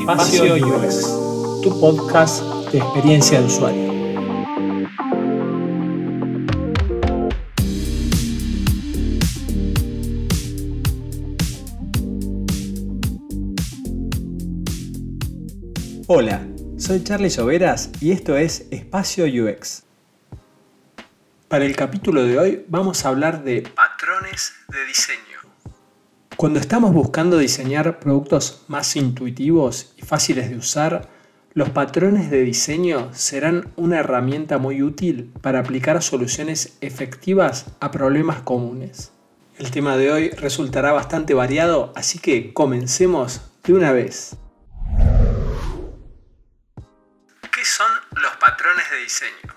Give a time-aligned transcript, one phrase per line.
[0.00, 1.02] Espacio UX,
[1.62, 3.90] tu podcast de experiencia de usuario.
[16.06, 16.46] Hola,
[16.78, 19.84] soy Charlie Soberas y esto es Espacio UX.
[21.48, 25.29] Para el capítulo de hoy vamos a hablar de patrones de diseño.
[26.40, 31.06] Cuando estamos buscando diseñar productos más intuitivos y fáciles de usar,
[31.52, 38.40] los patrones de diseño serán una herramienta muy útil para aplicar soluciones efectivas a problemas
[38.40, 39.12] comunes.
[39.58, 44.38] El tema de hoy resultará bastante variado, así que comencemos de una vez.
[47.52, 49.54] ¿Qué son los patrones de diseño?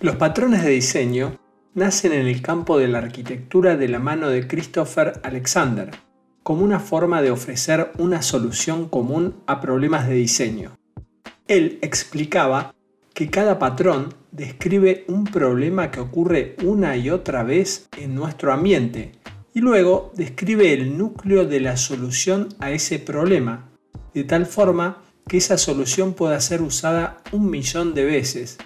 [0.00, 1.38] Los patrones de diseño
[1.76, 5.90] nacen en el campo de la arquitectura de la mano de Christopher Alexander,
[6.42, 10.78] como una forma de ofrecer una solución común a problemas de diseño.
[11.46, 12.74] Él explicaba
[13.12, 19.12] que cada patrón describe un problema que ocurre una y otra vez en nuestro ambiente
[19.52, 23.68] y luego describe el núcleo de la solución a ese problema,
[24.14, 28.56] de tal forma que esa solución pueda ser usada un millón de veces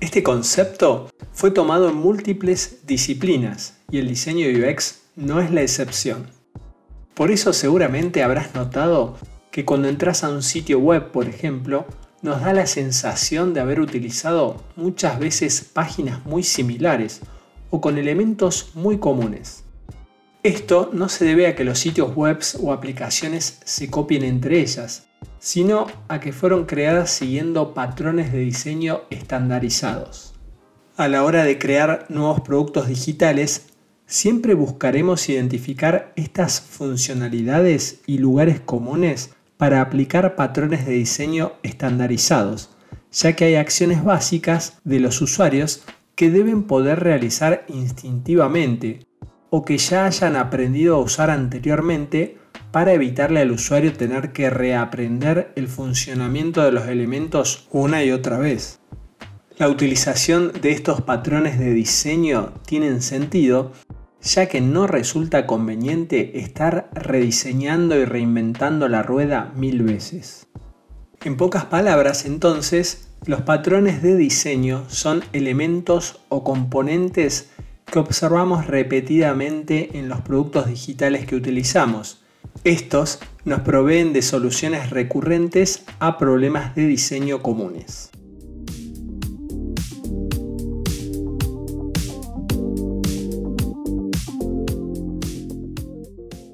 [0.00, 6.28] este concepto fue tomado en múltiples disciplinas y el diseño UX no es la excepción.
[7.14, 9.16] Por eso seguramente habrás notado
[9.50, 11.84] que cuando entras a un sitio web, por ejemplo,
[12.22, 17.20] nos da la sensación de haber utilizado muchas veces páginas muy similares
[17.70, 19.64] o con elementos muy comunes.
[20.44, 25.07] Esto no se debe a que los sitios web o aplicaciones se copien entre ellas,
[25.38, 30.34] sino a que fueron creadas siguiendo patrones de diseño estandarizados.
[30.96, 33.68] A la hora de crear nuevos productos digitales,
[34.06, 42.70] siempre buscaremos identificar estas funcionalidades y lugares comunes para aplicar patrones de diseño estandarizados,
[43.12, 49.06] ya que hay acciones básicas de los usuarios que deben poder realizar instintivamente
[49.50, 52.37] o que ya hayan aprendido a usar anteriormente
[52.70, 58.38] para evitarle al usuario tener que reaprender el funcionamiento de los elementos una y otra
[58.38, 58.80] vez.
[59.56, 63.72] La utilización de estos patrones de diseño tienen sentido
[64.20, 70.48] ya que no resulta conveniente estar rediseñando y reinventando la rueda mil veces.
[71.24, 77.50] En pocas palabras, entonces, los patrones de diseño son elementos o componentes
[77.86, 82.22] que observamos repetidamente en los productos digitales que utilizamos
[82.64, 88.10] estos nos proveen de soluciones recurrentes a problemas de diseño comunes.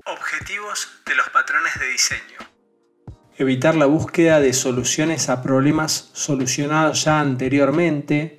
[0.07, 2.21] Objetivos de los patrones de diseño.
[3.37, 8.39] Evitar la búsqueda de soluciones a problemas solucionados ya anteriormente,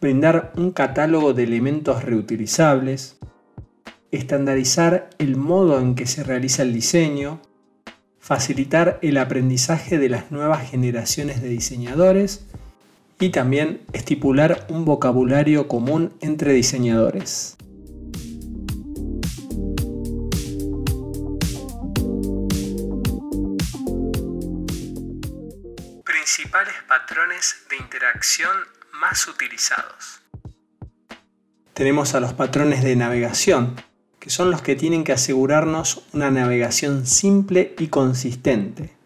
[0.00, 3.18] brindar un catálogo de elementos reutilizables,
[4.16, 7.40] estandarizar el modo en que se realiza el diseño,
[8.20, 12.46] facilitar el aprendizaje de las nuevas generaciones de diseñadores
[13.18, 17.56] y también estipular un vocabulario común entre diseñadores.
[26.04, 28.56] Principales patrones de interacción
[29.00, 30.22] más utilizados.
[31.74, 33.74] Tenemos a los patrones de navegación,
[34.24, 38.96] que son los que tienen que asegurarnos una navegación simple y consistente.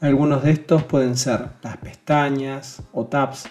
[0.00, 3.48] Algunos de estos pueden ser las pestañas o tabs,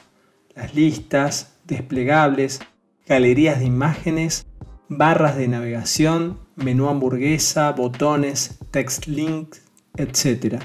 [0.54, 2.60] las listas, desplegables,
[3.06, 4.46] galerías de imágenes,
[4.90, 9.56] barras de navegación, menú hamburguesa, botones, text link,
[9.96, 10.62] etc.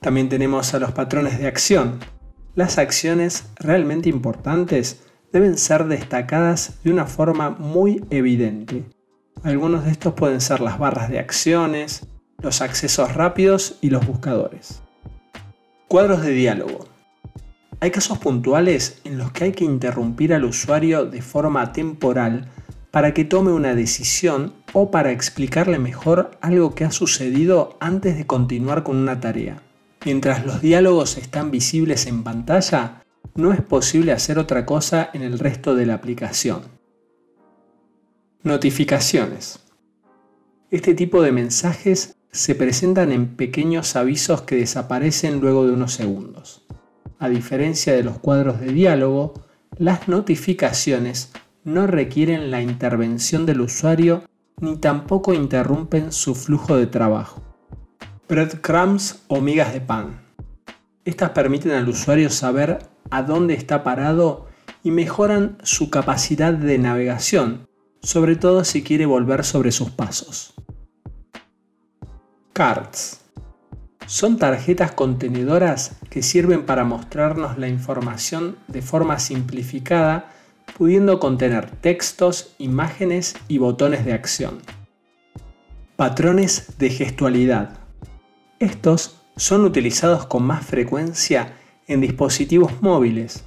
[0.00, 2.00] También tenemos a los patrones de acción.
[2.54, 5.02] Las acciones realmente importantes
[5.32, 8.84] deben ser destacadas de una forma muy evidente.
[9.42, 12.06] Algunos de estos pueden ser las barras de acciones,
[12.42, 14.82] los accesos rápidos y los buscadores.
[15.86, 16.86] Cuadros de diálogo.
[17.80, 22.48] Hay casos puntuales en los que hay que interrumpir al usuario de forma temporal
[22.90, 28.26] para que tome una decisión o para explicarle mejor algo que ha sucedido antes de
[28.26, 29.62] continuar con una tarea.
[30.04, 33.02] Mientras los diálogos están visibles en pantalla,
[33.38, 36.62] no es posible hacer otra cosa en el resto de la aplicación.
[38.42, 39.60] Notificaciones.
[40.72, 46.66] Este tipo de mensajes se presentan en pequeños avisos que desaparecen luego de unos segundos.
[47.20, 49.34] A diferencia de los cuadros de diálogo,
[49.76, 51.30] las notificaciones
[51.62, 54.24] no requieren la intervención del usuario
[54.60, 57.40] ni tampoco interrumpen su flujo de trabajo.
[58.28, 60.27] breadcrumbs o migas de pan.
[61.08, 64.46] Estas permiten al usuario saber a dónde está parado
[64.84, 67.66] y mejoran su capacidad de navegación,
[68.02, 70.52] sobre todo si quiere volver sobre sus pasos.
[72.52, 73.22] Cards.
[74.04, 80.30] Son tarjetas contenedoras que sirven para mostrarnos la información de forma simplificada,
[80.76, 84.58] pudiendo contener textos, imágenes y botones de acción.
[85.96, 87.78] Patrones de gestualidad.
[88.58, 91.54] Estos son utilizados con más frecuencia
[91.86, 93.44] en dispositivos móviles,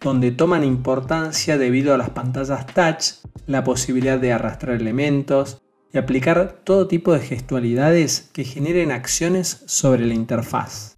[0.00, 5.62] donde toman importancia debido a las pantallas touch, la posibilidad de arrastrar elementos
[5.92, 10.96] y aplicar todo tipo de gestualidades que generen acciones sobre la interfaz.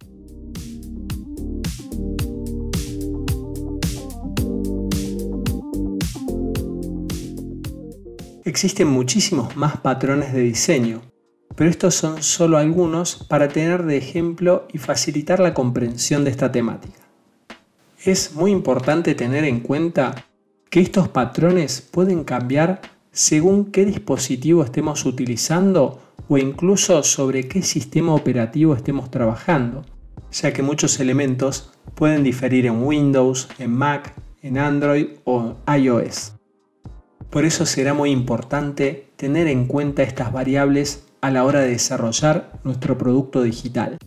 [8.43, 11.10] Existen muchísimos más patrones de diseño,
[11.61, 16.51] pero estos son solo algunos para tener de ejemplo y facilitar la comprensión de esta
[16.51, 17.07] temática.
[18.03, 20.25] Es muy importante tener en cuenta
[20.71, 22.81] que estos patrones pueden cambiar
[23.11, 29.85] según qué dispositivo estemos utilizando o incluso sobre qué sistema operativo estemos trabajando,
[30.31, 36.33] ya que muchos elementos pueden diferir en Windows, en Mac, en Android o iOS.
[37.29, 42.59] Por eso será muy importante tener en cuenta estas variables a la hora de desarrollar
[42.63, 43.97] nuestro producto digital.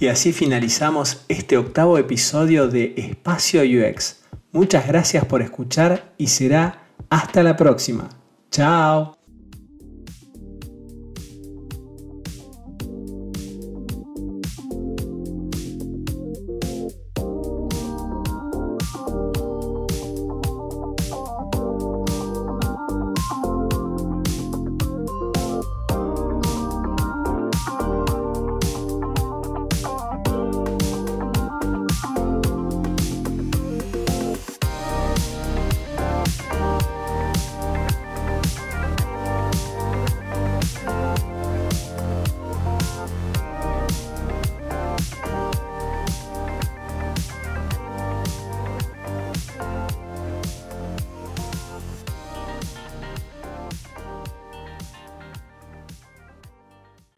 [0.00, 4.24] Y así finalizamos este octavo episodio de Espacio UX.
[4.50, 8.08] Muchas gracias por escuchar y será hasta la próxima.
[8.50, 9.19] Chao.